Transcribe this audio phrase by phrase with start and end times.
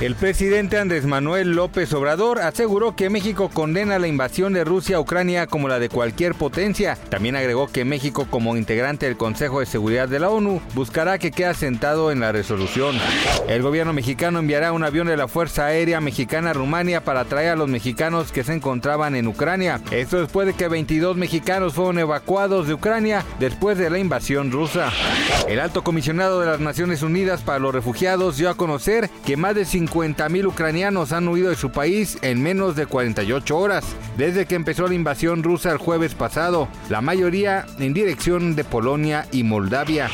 [0.00, 5.00] El presidente Andrés Manuel López Obrador aseguró que México condena la invasión de Rusia a
[5.00, 6.96] Ucrania como la de cualquier potencia.
[7.10, 11.32] También agregó que México como integrante del Consejo de Seguridad de la ONU buscará que
[11.32, 12.96] quede sentado en la resolución.
[13.48, 17.50] El gobierno mexicano enviará un avión de la Fuerza Aérea Mexicana a Rumania para traer
[17.50, 19.80] a los mexicanos que se encontraban en Ucrania.
[19.90, 24.92] Esto después de que 22 mexicanos fueron evacuados de Ucrania después de la invasión rusa.
[25.48, 29.56] El alto comisionado de las Naciones Unidas para los Refugiados dio a conocer que más
[29.56, 33.84] de 50.000 ucranianos han huido de su país en menos de 48 horas,
[34.16, 39.26] desde que empezó la invasión rusa el jueves pasado, la mayoría en dirección de Polonia
[39.32, 40.10] y Moldavia.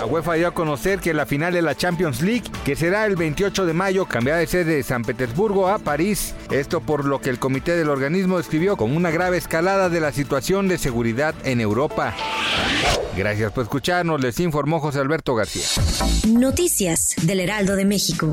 [0.00, 3.16] La UEFA dio a conocer que la final de la Champions League, que será el
[3.16, 7.30] 28 de mayo, cambiará de sede de San Petersburgo a París, esto por lo que
[7.30, 11.60] el comité del organismo describió como una grave escalada de la situación de seguridad en
[11.60, 12.14] Europa.
[13.16, 15.64] Gracias por escucharnos, les informó José Alberto García.
[16.28, 18.32] Noticias del Heraldo de México.